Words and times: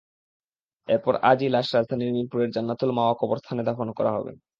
এরপর 0.89 1.13
আজই 1.23 1.49
লাশ 1.49 1.67
রাজধানীর 1.75 2.13
মিরপুরের 2.15 2.53
জান্নাতুল 2.55 2.89
মাওয়া 2.97 3.13
কবরস্থানে 3.19 3.61
দাফন 3.67 3.89
করা 3.97 4.11
হবে। 4.17 4.31